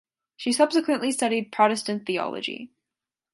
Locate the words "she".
0.35-0.51